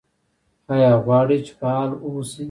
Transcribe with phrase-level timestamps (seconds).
[0.73, 2.39] ایا غواړئ چې فعال اوسئ؟